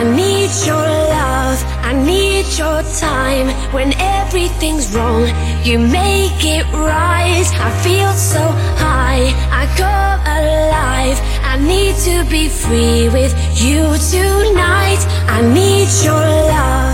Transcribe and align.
I 0.00 0.04
need 0.16 0.50
your 0.64 0.88
love, 1.12 1.62
I 1.82 1.92
need 1.92 2.46
your 2.56 2.80
time. 2.98 3.48
When 3.74 3.92
everything's 3.98 4.94
wrong, 4.94 5.24
you 5.62 5.78
make 5.78 6.40
it 6.42 6.64
right. 6.72 7.44
I 7.66 7.70
feel 7.84 8.10
so 8.14 8.40
high, 8.80 9.28
I 9.60 9.62
go 9.76 9.92
alive. 10.38 11.18
I 11.44 11.58
need 11.58 11.96
to 12.08 12.24
be 12.30 12.48
free 12.48 13.10
with 13.10 13.34
you 13.62 13.82
tonight. 14.10 15.02
I 15.28 15.42
need 15.42 15.90
your 16.02 16.24
love. 16.48 16.89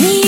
We 0.00 0.19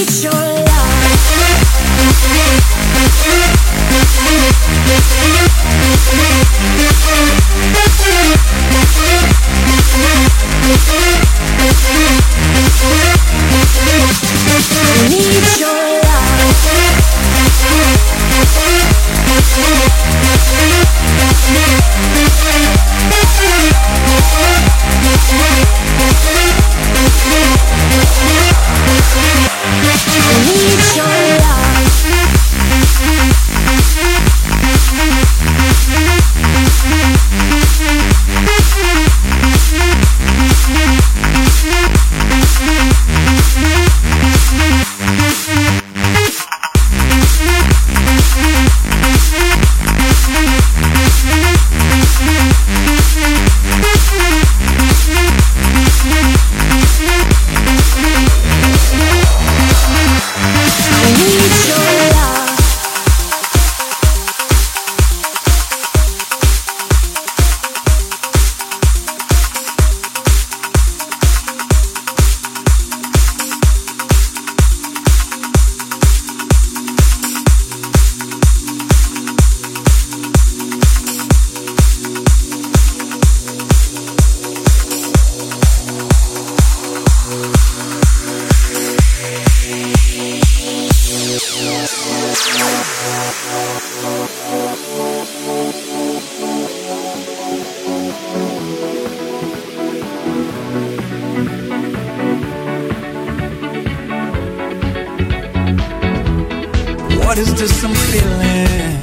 Some 107.81 107.95
feeling. 107.95 109.01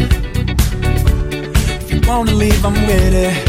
If 1.82 1.92
you 1.92 2.02
wanna 2.08 2.34
leave, 2.34 2.66
I'm 2.66 2.74
with 2.88 3.14
it. 3.14 3.49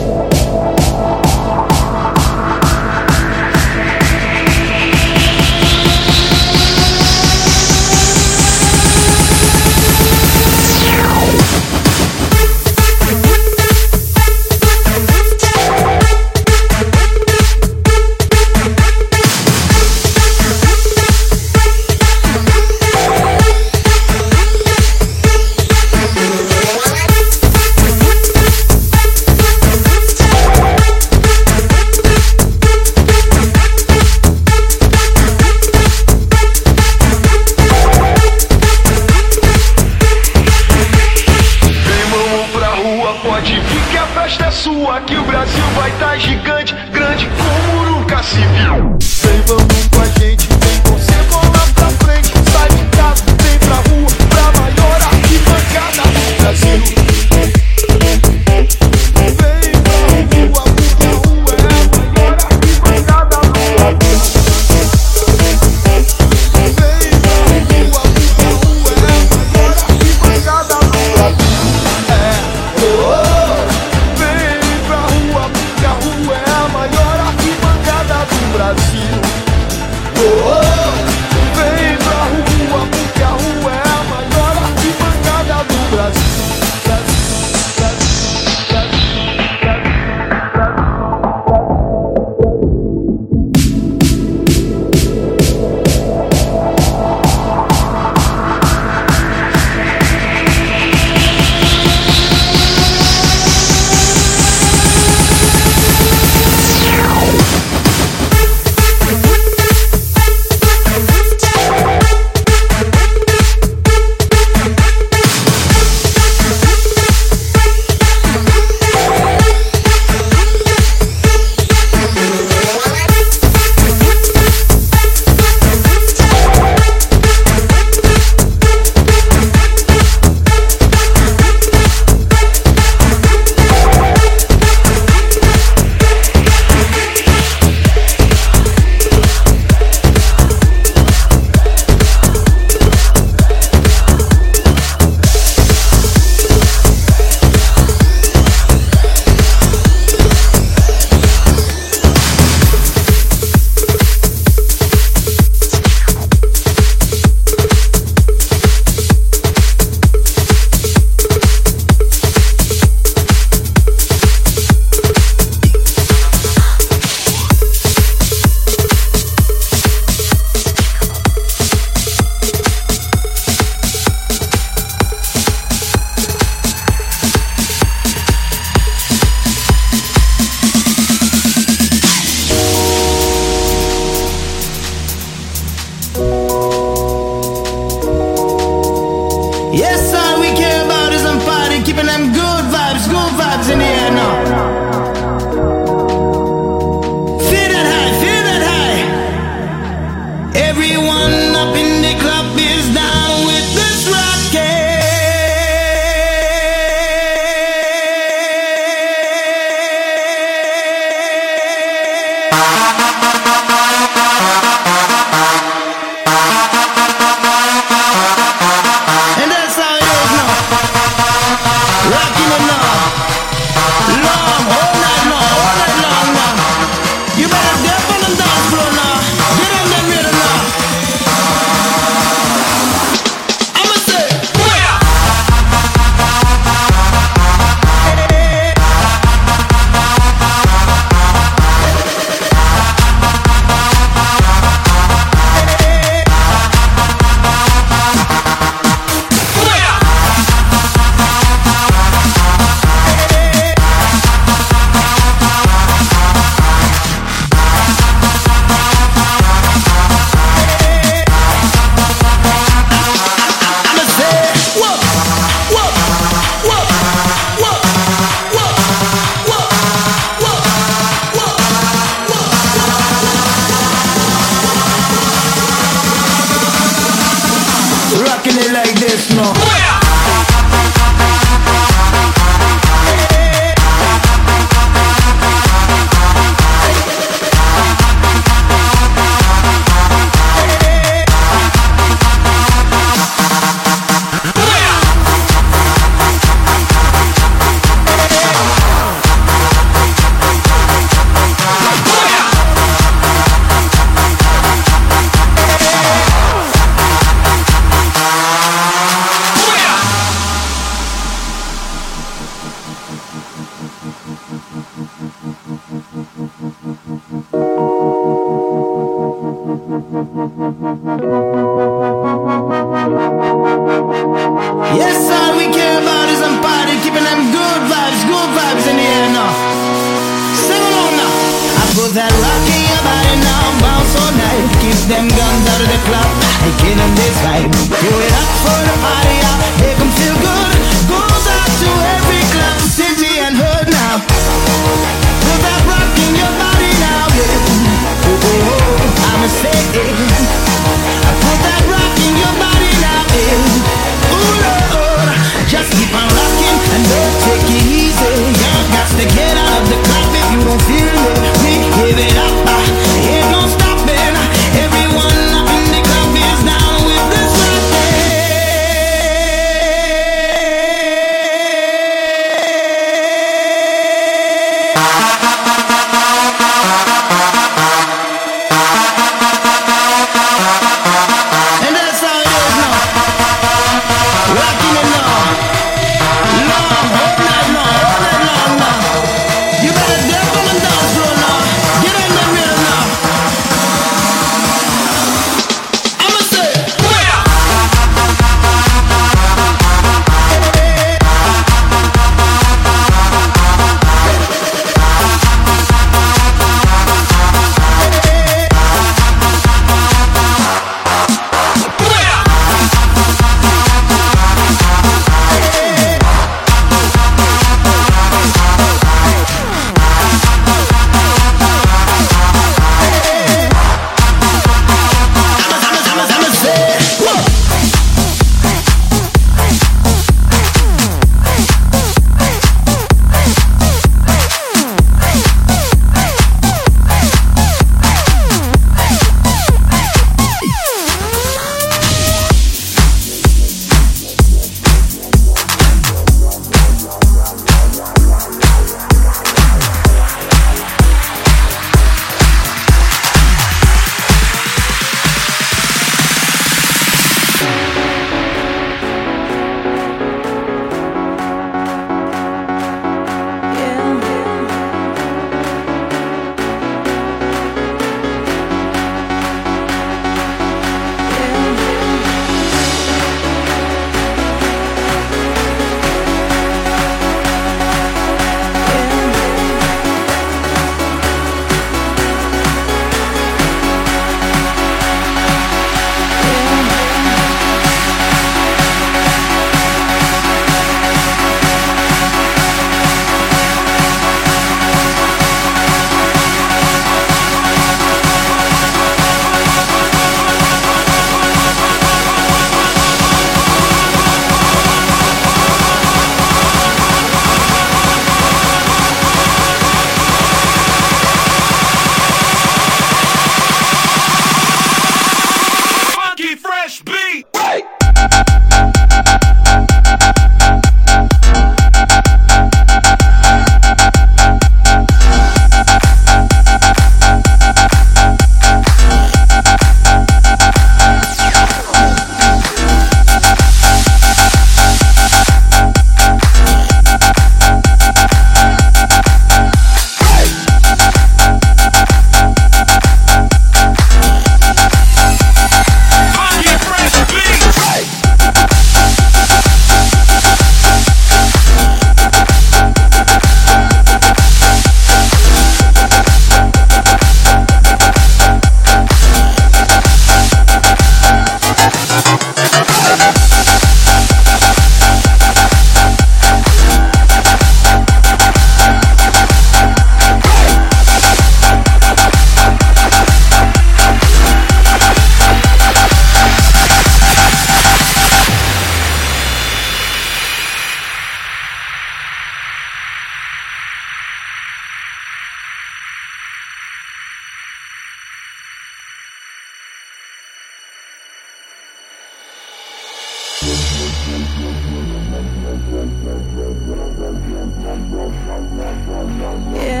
Yeah. 599.81 600.00